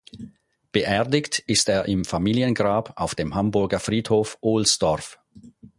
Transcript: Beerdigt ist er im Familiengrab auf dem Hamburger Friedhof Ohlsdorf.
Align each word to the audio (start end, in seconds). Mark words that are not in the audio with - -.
Beerdigt 0.71 1.37
ist 1.45 1.69
er 1.69 1.85
im 1.85 2.05
Familiengrab 2.05 2.93
auf 2.95 3.13
dem 3.13 3.35
Hamburger 3.35 3.79
Friedhof 3.79 4.39
Ohlsdorf. 4.41 5.19